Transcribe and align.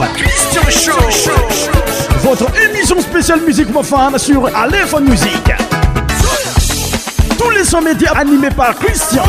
aaskacitin 0.02 1.81
votre 2.22 2.46
émission 2.64 3.00
spéciale 3.02 3.42
musique 3.42 3.72
profane 3.72 4.18
sur 4.18 4.50
Aléphone 4.56 5.10
Musique. 5.10 5.52
Tous 7.38 7.50
les 7.50 7.64
sommets 7.64 7.94
médias 7.94 8.12
animés 8.14 8.52
par 8.56 8.76
Christian. 8.76 9.24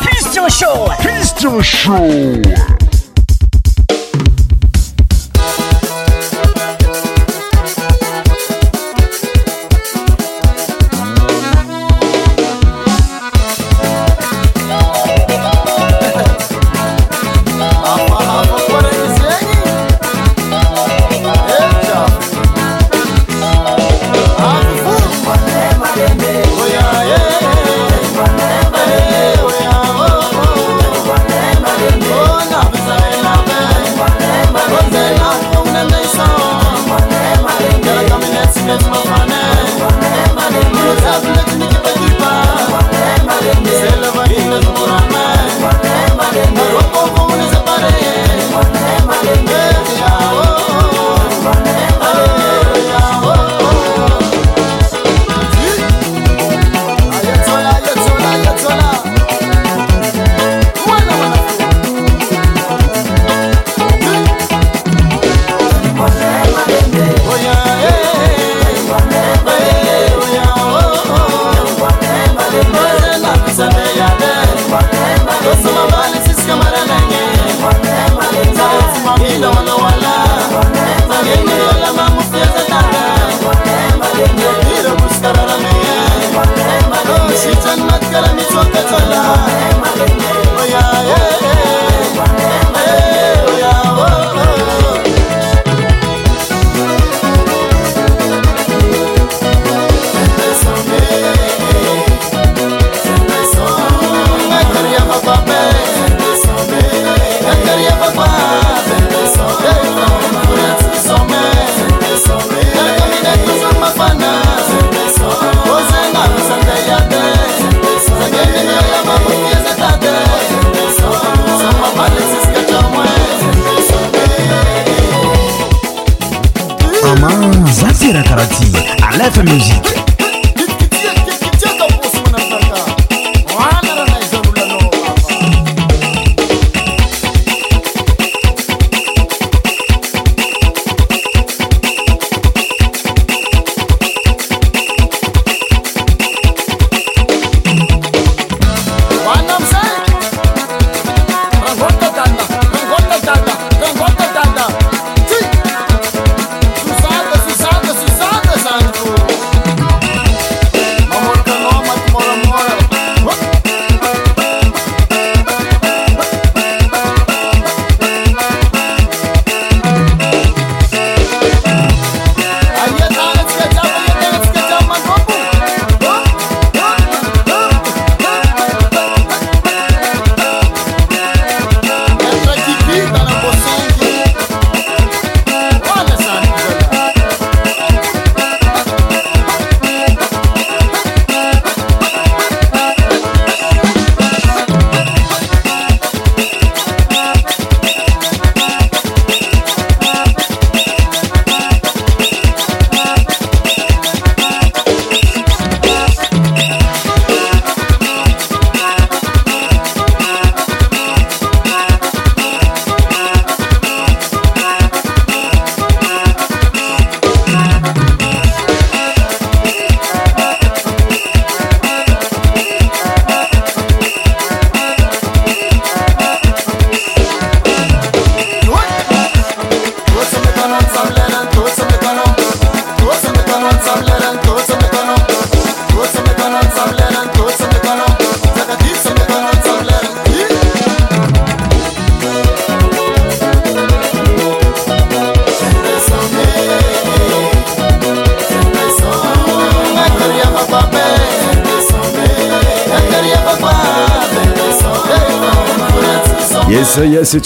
Christian 0.00 0.48
Show. 0.48 0.90
Christian 1.00 1.62
Show. 1.62 2.73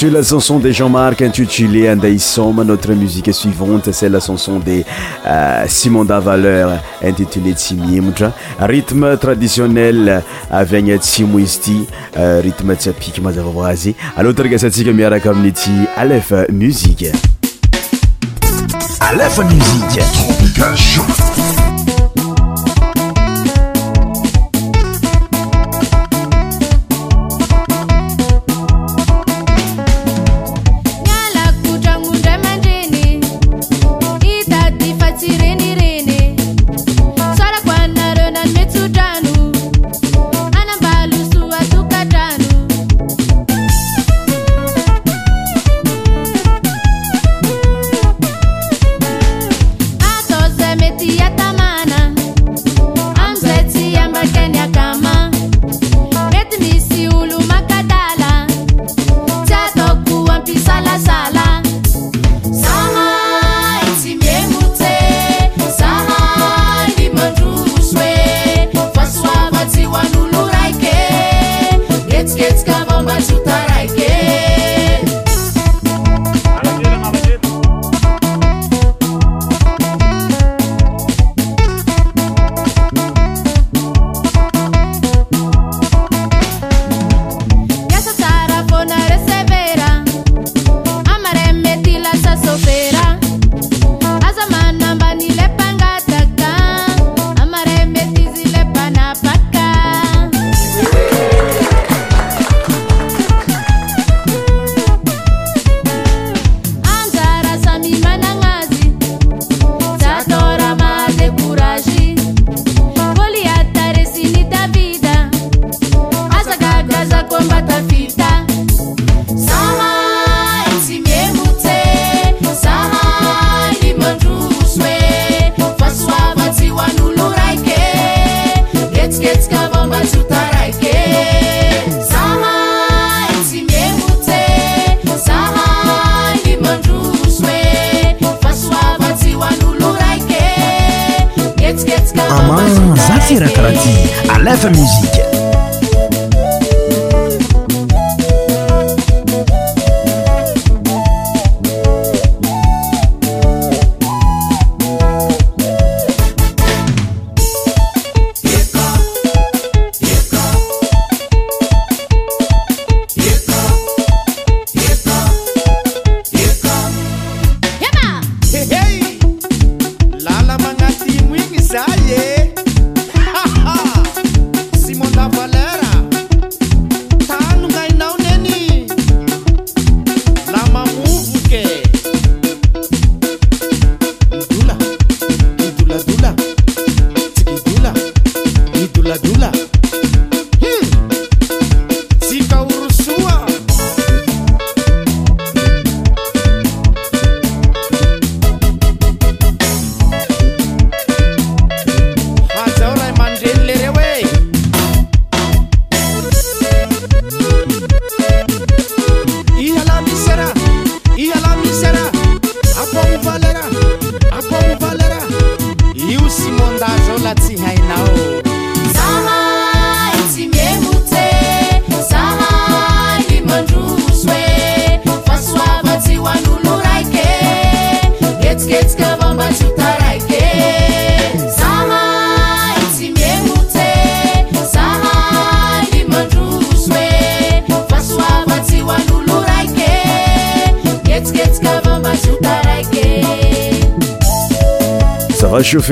la 0.06 0.18
anson 0.20 0.60
de 0.60 0.70
jeanmark 0.70 1.20
intitulé 1.22 1.92
ndaisomme 1.96 2.62
notre 2.64 2.92
musiqe 2.92 3.32
suivante 3.34 3.92
ce 3.92 4.06
la 4.06 4.20
canson 4.20 4.60
de 4.60 4.84
euh, 5.26 5.64
simonda 5.66 6.20
valeur 6.20 6.78
intitulé 7.04 7.52
tsi 7.54 7.74
mmotra 7.74 8.32
rythme 8.60 9.16
traditionnel 9.18 10.22
avagna 10.52 10.96
tsi 10.98 11.24
moizti 11.24 11.84
ythme 12.44 12.76
tiapik 12.76 13.18
mzavai 13.18 13.94
latregaatiko 14.22 14.92
miaakomniti 14.94 15.70
le 16.06 16.22
musi 16.52 16.94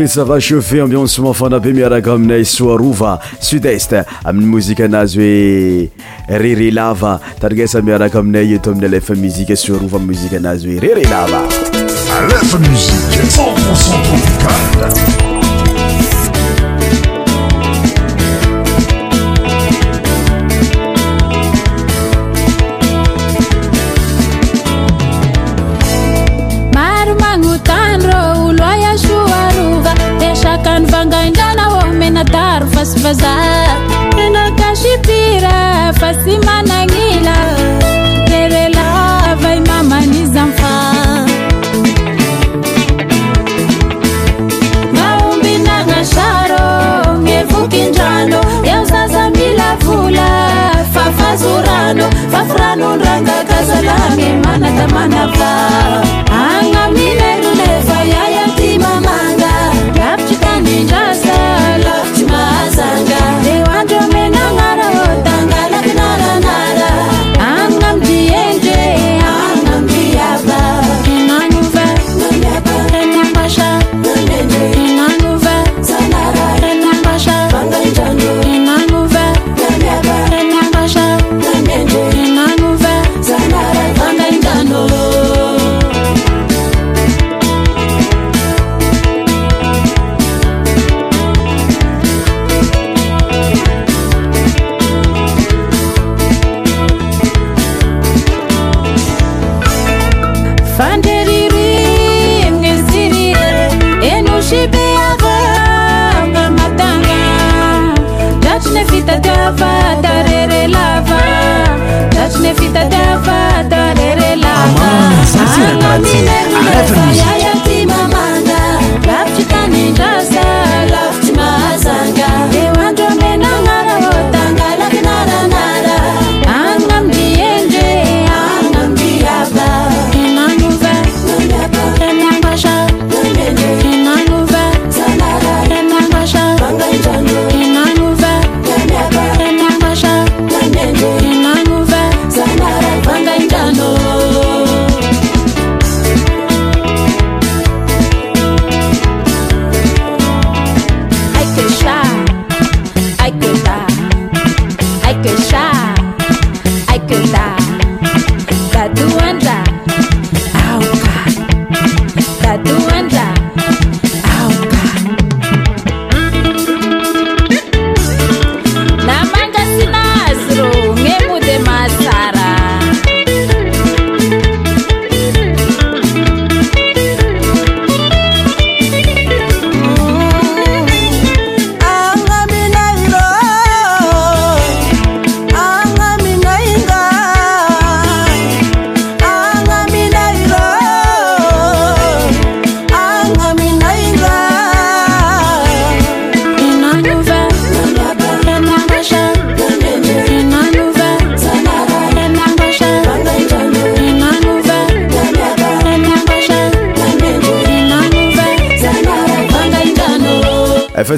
esava 0.02 0.38
chauffet 0.38 0.80
ambiansement 0.82 1.32
fana 1.32 1.58
be 1.58 1.72
miaraka 1.72 2.12
aminay 2.12 2.44
soarova 2.44 3.18
sudest 3.40 3.94
amin'ny 4.24 4.46
mozika 4.50 4.84
anazy 4.84 5.20
hoe 6.28 6.38
rere 6.42 6.70
lava 6.70 7.18
tarigasa 7.40 7.80
miaraka 7.82 8.18
aminay 8.18 8.54
eto 8.58 8.70
amin'ny 8.70 8.88
alefa 8.88 9.14
muzike 9.16 9.56
soarova 9.56 9.96
am 10.00 10.06
mozika 10.10 10.36
anazy 10.40 10.72
hoe 10.76 10.80
rere 10.86 11.04
lava 11.10 11.44
alefa 12.18 12.58
musiqe 12.58 13.22
ambiansement 13.22 14.36
poical 14.44 15.24
kama 54.86 55.02
nafaa 55.08 56.25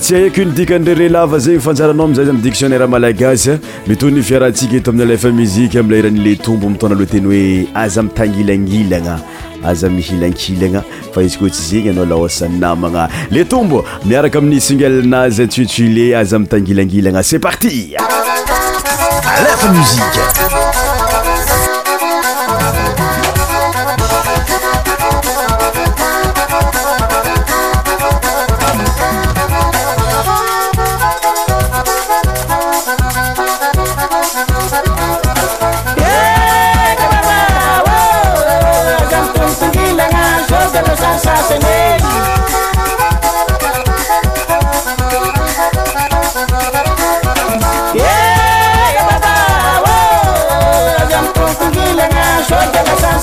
knodikanydrere 0.09 1.09
lava 1.13 1.37
zegny 1.39 1.61
fanjaranao 1.61 2.05
amzay 2.09 2.25
z 2.25 2.29
am 2.33 2.39
dictionnaire 2.41 2.87
malagasy 2.89 3.51
mito 3.87 4.09
ny 4.11 4.23
fiarantsika 4.23 4.77
eto 4.77 4.91
ami'ny 4.91 5.03
alefa 5.05 5.29
muzike 5.29 5.79
amilay 5.81 6.03
rahanyle 6.07 6.37
tombo 6.47 6.69
mitona 6.71 6.95
aloha 6.97 7.11
teny 7.13 7.27
hoe 7.29 7.67
aza 7.83 8.03
mitangilangilagna 8.03 9.19
aza 9.65 9.89
mihilankilana 9.93 10.83
fa 11.13 11.23
izy 11.23 11.39
ko 11.43 11.49
tsy 11.51 11.63
zegny 11.71 11.91
anao 11.93 12.07
laosany 12.15 12.57
namana 12.63 13.05
le 13.31 13.45
tombo 13.45 13.85
miaraka 14.05 14.39
amini 14.39 14.61
singalanazy 14.61 15.43
antsutsui 15.45 15.89
le 15.99 16.17
aza 16.23 16.37
amitangilangilana 16.41 17.23
cest 17.23 17.43
parti 17.43 17.93
lfamsi 19.45 20.01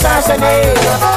assassinate 0.05 1.14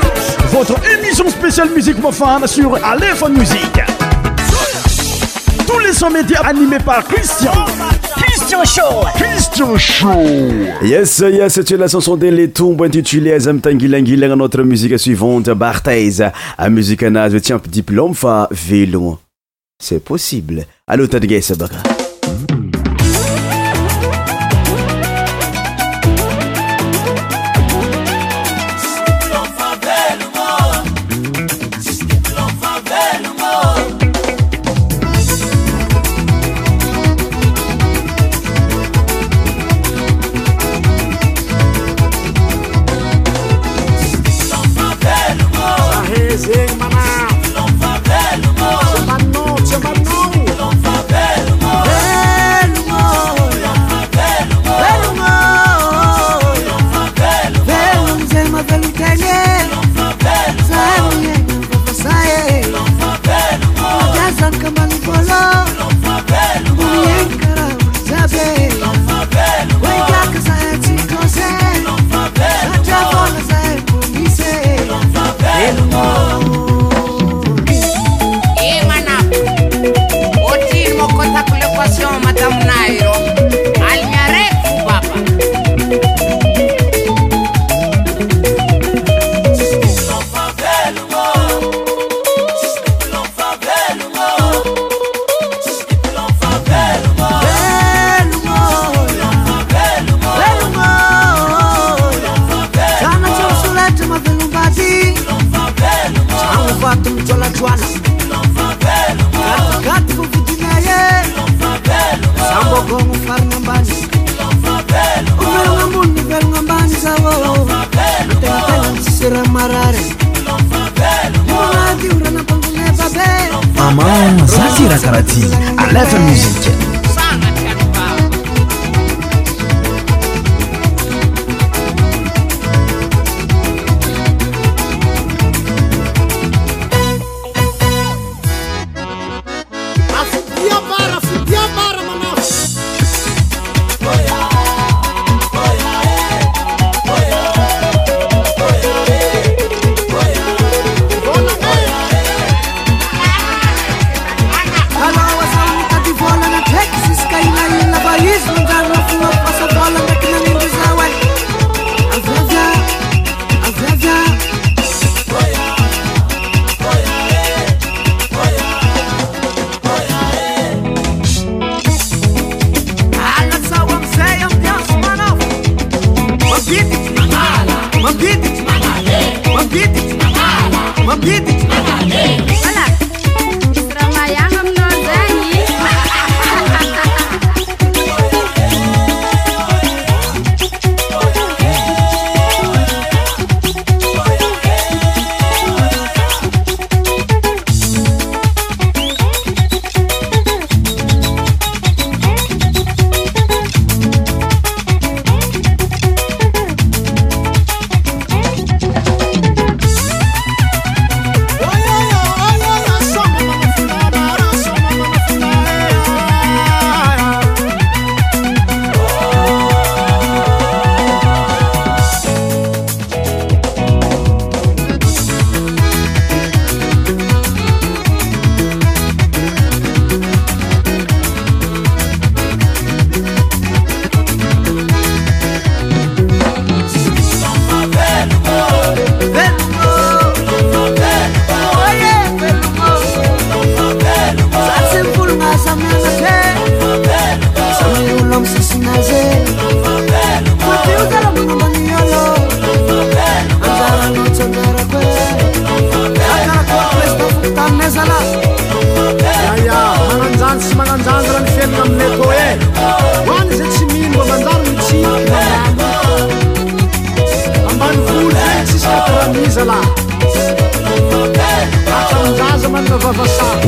Votre 0.53 0.77
émission 0.97 1.29
spéciale 1.29 1.71
musique 1.75 1.97
profane 1.97 2.47
sur 2.47 2.77
Aléphone 2.85 3.37
Musique. 3.39 3.81
Tous 5.67 5.79
les 5.81 5.93
sons 5.93 6.09
médias 6.09 6.41
animés 6.43 6.79
par 6.87 7.03
Christian. 7.09 7.51
Christian 8.15 8.63
Show. 8.65 9.05
Christian 9.17 9.77
Show. 9.77 10.23
Yes, 10.85 11.19
yes, 11.33 11.61
c'est 11.67 11.77
la 11.77 11.89
chanson 11.89 12.17
des 12.17 12.31
Letombes 12.31 12.81
intitulée 12.83 13.33
Azam 13.33 13.61
Tangilangilang. 13.61 14.37
Notre 14.37 14.63
musique 14.63 14.97
suivante, 14.97 15.51
Barthez. 15.51 16.21
A 16.57 16.71
musique 16.71 17.03
en 17.03 17.17
as, 17.17 17.31
tiens, 17.43 17.61
diplôme, 17.69 18.15
fa, 18.15 18.47
vélo. 18.53 19.19
C'est 19.83 19.99
possible. 20.05 20.65
Allô, 20.87 21.09
Tadgay, 21.09 21.41
Sabaka. 21.43 21.75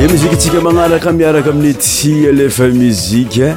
e 0.00 0.08
mizikatsika 0.10 0.60
magnaraka 0.64 1.12
miaraka 1.12 1.50
amin'ny 1.52 1.74
tia 1.76 2.32
lefa 2.32 2.68
mizike 2.72 3.50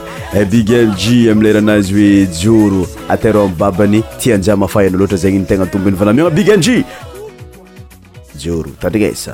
bigy 0.51 0.75
mji 0.89 1.29
amile 1.31 1.53
ranazy 1.53 1.93
hoe 1.93 2.27
joro 2.43 2.81
ataro 3.09 3.41
amny 3.45 3.55
babany 3.59 4.01
tianjia 4.21 4.57
mafahiana 4.57 4.97
loatra 4.97 5.17
zegny 5.17 5.39
nytegna 5.39 5.65
tomboiny 5.65 5.97
vanamigna 5.97 6.29
bigyimji 6.29 6.83
joro 8.37 8.69
tandrinesa 8.79 9.33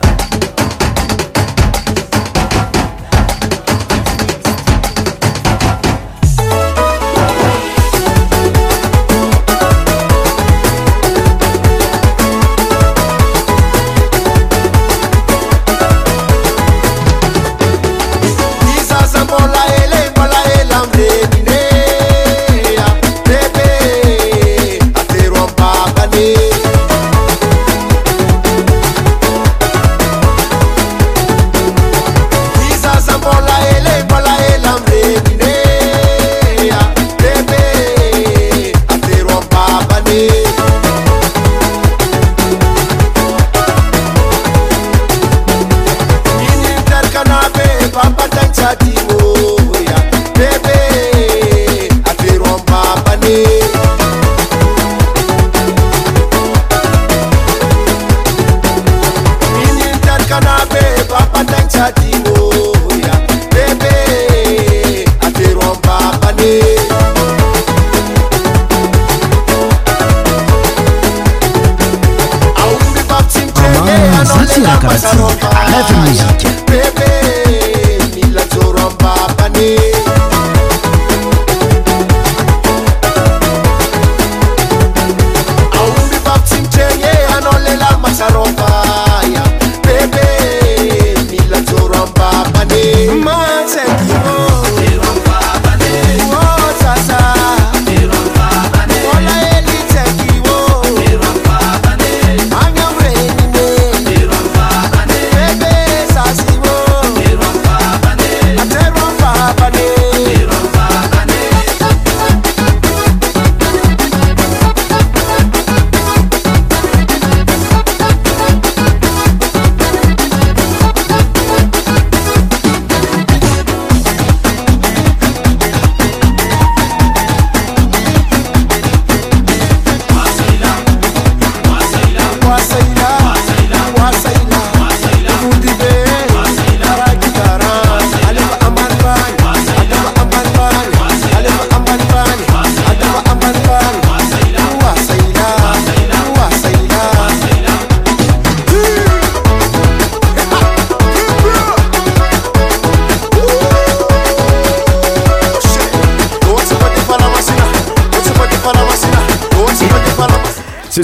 à 75.51 75.69
l'info 75.69 75.93
musique. 76.07 76.47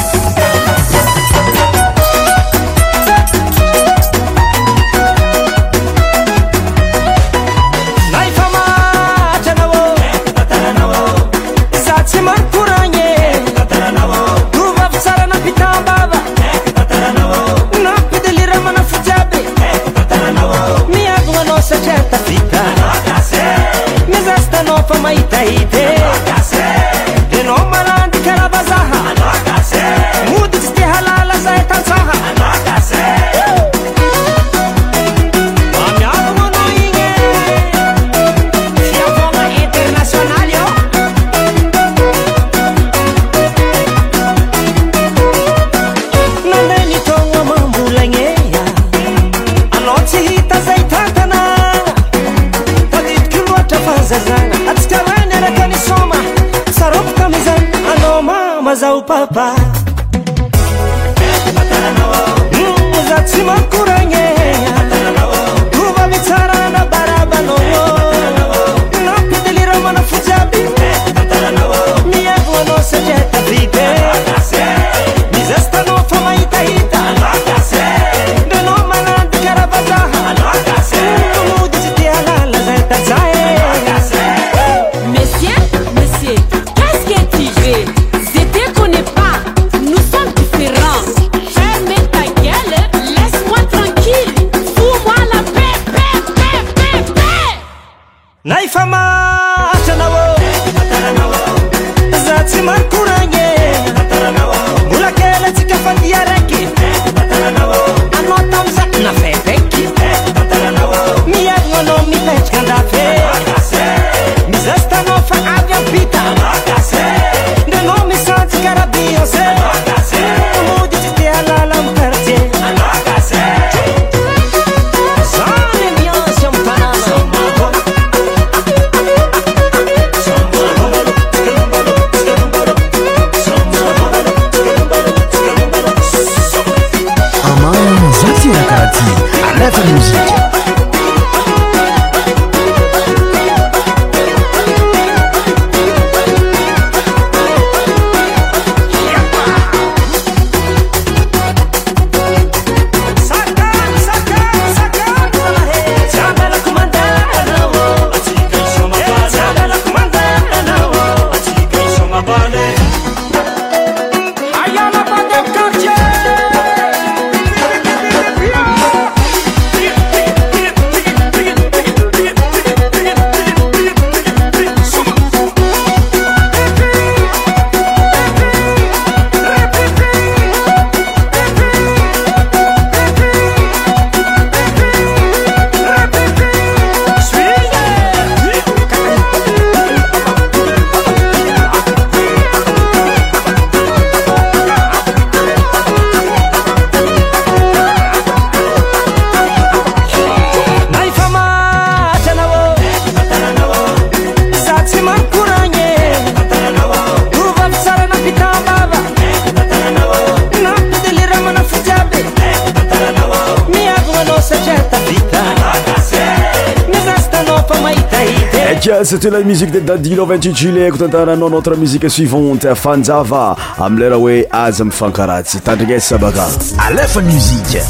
seto 219.05 219.29
la 219.31 219.41
musique 219.41 219.71
de 219.71 219.81
dan 219.85 220.01
dileou 220.03 220.27
28 220.27 220.57
juilet 220.57 220.87
ekoutantaraanao 220.89 221.51
notre 221.51 221.75
musique 221.77 222.09
suivante 222.09 222.73
fanjava 222.75 223.55
am 223.79 223.99
lera 223.99 224.17
hoe 224.17 224.47
aza 224.65 224.83
amifankaratsy 224.85 225.61
tandrigny 225.61 225.97
ezy 225.99 226.09
sabakaa 226.15 226.49
alefa 226.89 227.21
musiqe 227.33 227.83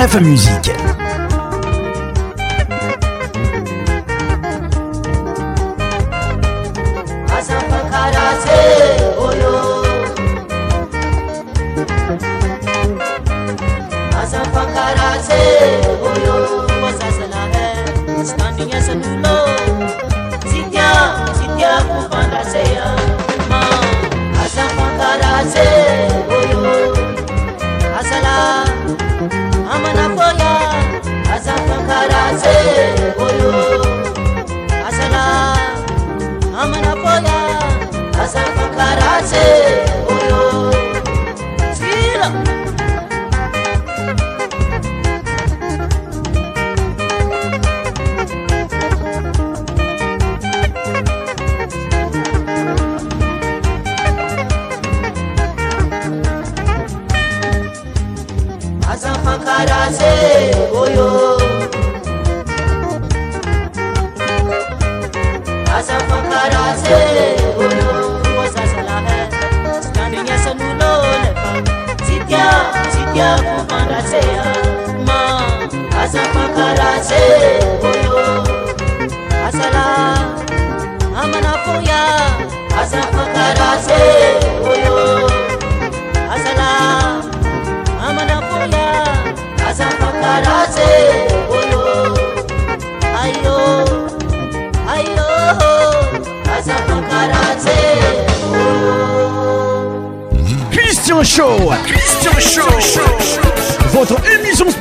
La 0.00 0.06
Musique 0.18 0.70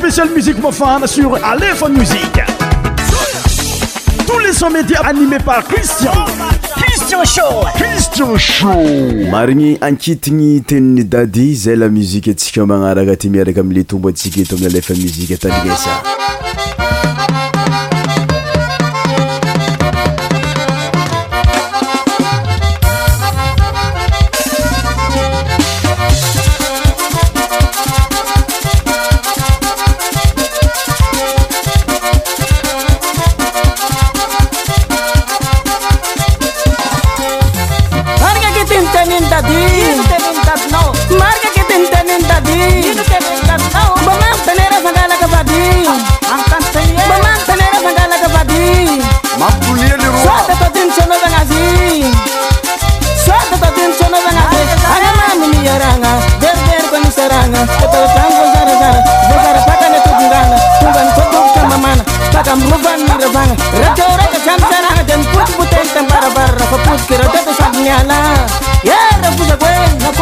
cristian 0.10 0.46
sha 8.38 8.68
marigny 9.32 9.78
ankitigny 9.82 10.62
teniny 10.64 11.04
dady 11.12 11.56
zay 11.56 11.76
la 11.80 11.88
muzika 11.88 12.32
antsika 12.32 12.66
magnaraka 12.66 13.16
ty 13.16 13.30
miaraka 13.30 13.62
amile 13.62 13.84
tombo 13.84 14.08
antsika 14.10 14.42
eto 14.42 14.56
amin'ny 14.56 14.70
alefa 14.72 14.94
muzika 14.94 15.38
talina 15.38 15.78
sa 15.78 16.19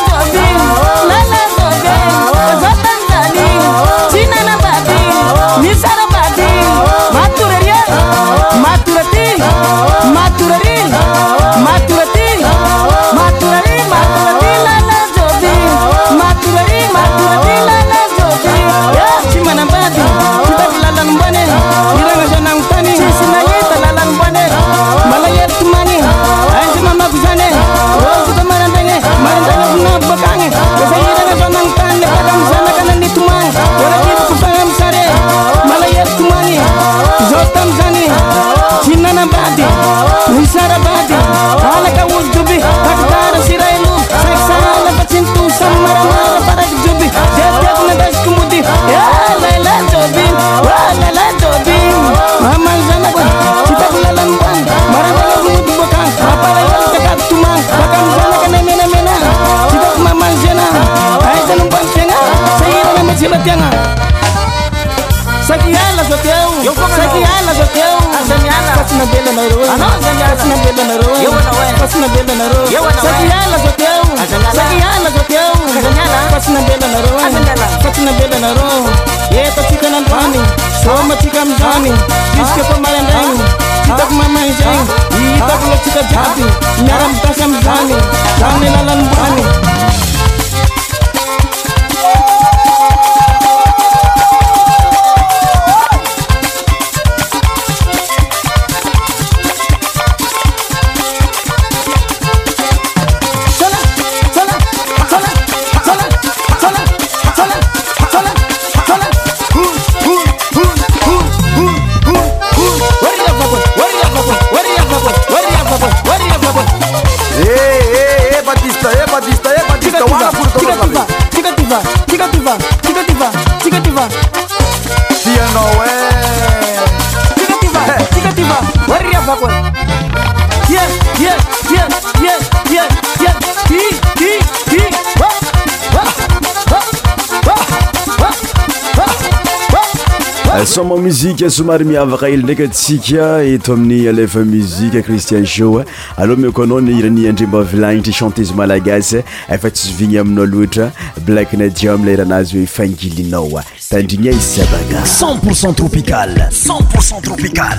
some 140.65 140.87
muzike 140.99 141.49
somary 141.51 141.83
miavaka 141.85 142.29
ely 142.29 142.37
ndraiky 142.37 142.67
tsikya 142.67 143.43
eto 143.43 143.73
amin'ni 143.73 144.07
alefa 144.07 144.39
musike 144.39 145.01
cristian 145.03 145.45
jaue 145.45 145.85
aloha 146.17 146.39
meko 146.41 146.63
anao 146.63 146.81
ny 146.81 146.97
irani 146.99 147.27
andrimba 147.29 147.61
vilagnytry 147.63 148.13
chantezy 148.13 148.53
malagasy 148.53 149.17
efa 149.49 149.69
tisyvigny 149.71 150.17
aminao 150.17 150.45
loatra 150.45 150.91
blak 151.27 151.53
nedium 151.53 152.05
le 152.05 152.13
iranazy 152.13 152.57
o 152.57 152.61
ifangilinaoa 152.63 153.63
tandrignya 153.89 154.31
izsabaga 154.31 155.01
cent 155.05 155.37
pourcent 155.43 155.73
tropical 155.75 156.29
centpourcent 156.67 157.21
tropical 157.21 157.77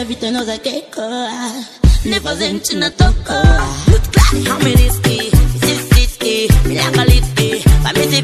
Hata 0.00 0.08
vitendo 0.08 0.44
za 0.44 0.58
keko 0.58 1.00
Never 2.04 2.36
zen 2.36 2.60
china 2.60 2.90
toko 2.90 3.32
How 4.48 4.58
many 4.64 4.88
ski, 4.90 5.30
six 5.60 6.12
ski, 6.14 6.48
milakaliti, 6.64 7.62
famisi 7.84 8.22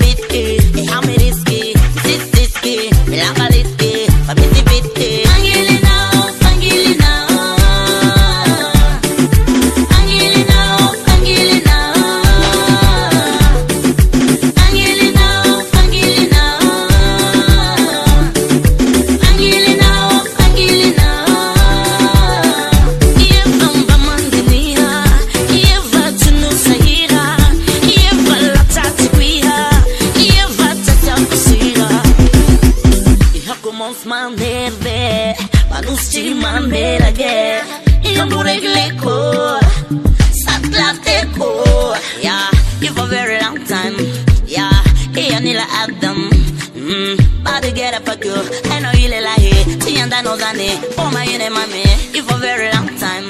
la 45.57 45.67
Adam. 45.83 46.29
Mm, 46.75 47.17
about 47.41 47.75
get 47.75 47.95
up 47.95 48.07
a 48.07 48.17
girl, 48.17 48.45
I 48.75 48.79
know 48.81 48.93
you 48.93 49.09
like 49.09 49.39
it. 49.53 49.83
She 49.83 49.99
and 49.99 50.13
I 50.13 50.21
know 50.23 50.37
Gani, 50.37 50.69
oh 50.99 51.09
my, 51.11 51.25
you 51.25 51.39
mommy, 51.51 51.83
it 52.15 52.25
for 52.29 52.39
very 52.39 52.69
long 52.75 52.89
time. 53.05 53.27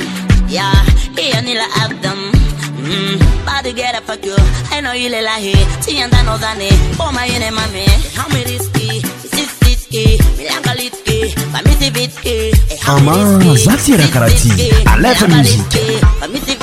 Yeah, 0.48 0.74
here 1.16 1.40
you 1.40 1.60
Adam. 1.84 2.20
Mm, 2.86 3.16
about 3.42 3.64
to 3.64 3.72
get 3.72 3.94
up 3.94 4.08
a 4.08 4.16
girl, 4.16 4.36
I 4.74 4.80
know 4.80 4.92
you 4.92 5.08
like 5.10 5.44
it. 5.54 5.84
She 5.84 5.98
and 6.02 6.12
I 6.12 6.22
know 6.24 6.38
Gani, 6.38 6.68
oh 7.00 7.10
my, 7.14 7.26
you 7.26 7.38
mommy, 7.60 7.86
how 8.18 8.26
many 8.28 8.58
risky, 8.58 9.00
sixty, 9.32 10.18
me 10.36 10.48
like 10.48 10.66
a 10.66 10.74
little. 10.74 11.02
Ama, 12.86 13.12
Zatira 13.56 14.06
Karati, 14.12 14.50
à 14.84 14.98
la 14.98 15.14
musique. 16.28 16.55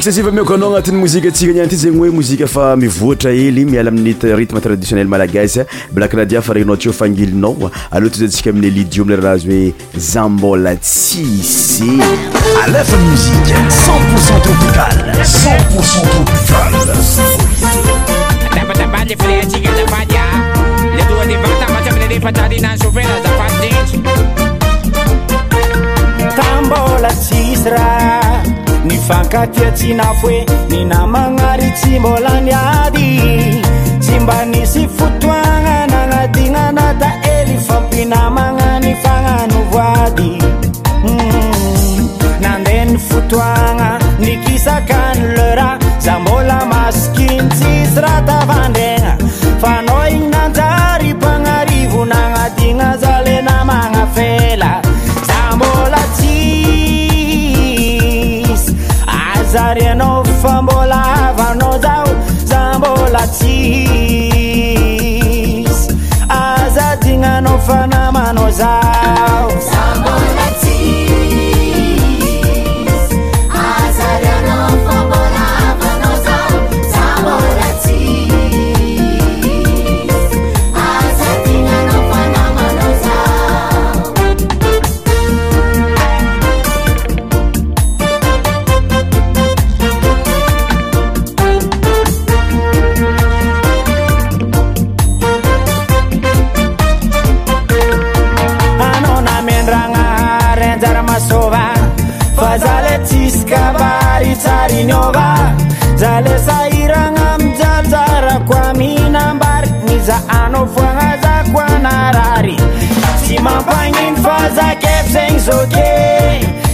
sasiva 0.00 0.30
mioko 0.32 0.54
anao 0.54 0.70
agnatin'ny 0.70 0.98
mozikaantsika 1.00 1.52
ni 1.52 1.60
any 1.60 1.68
ty 1.68 1.76
zegny 1.76 1.98
hoe 2.00 2.10
mozika 2.14 2.46
fa 2.48 2.62
mivoatra 2.76 3.30
hely 3.36 3.66
miala 3.68 3.90
amin'ny 3.92 4.14
rythme 4.38 4.60
traditionnel 4.66 5.08
malagasy 5.12 5.60
ah. 5.60 5.64
blak 5.92 6.14
radia 6.16 6.40
fa 6.42 6.54
reninao 6.56 6.76
atseo 6.78 6.92
fangilinao 7.00 7.70
aleoa 7.90 8.10
to 8.12 8.20
zantsika 8.22 8.50
amin'ny 8.50 8.70
lidio 8.78 9.04
mile 9.04 9.16
raharahazy 9.20 9.48
hoe 9.48 10.04
zambola 10.10 10.72
tsisy 10.76 11.90
alefa 12.64 12.98
mozika 13.02 13.58
c0ntpourcent 13.80 14.48
opikali 14.52 15.16
c0ntpourcent 15.34 16.14
opiale 16.22 17.28
yfankatiatsy 28.98 29.94
nafo 29.94 30.26
oe 30.28 30.40
ninamagnary 30.70 31.68
tsy 31.78 31.98
mbola 31.98 32.40
nyady 32.40 33.08
tsy 34.02 34.14
mba 34.22 34.36
nisy 34.50 34.88
fotoagna 34.98 35.80
nagnatigna 35.92 36.64
nata 36.76 37.08
ely 37.34 37.52
fampinamagna 37.66 38.70
ny 38.82 38.90
fagnanovoady 39.02 40.30
mm. 41.04 42.08
nandehny 42.42 42.96
fotoagna 43.08 43.88
nikisakany 44.24 45.20
lera 45.36 45.68
za 46.04 46.14
mbola 46.22 46.58
maskinytsy 46.72 47.70
zy 47.92 48.00
ratavandre 48.00 48.89
see 63.32 64.09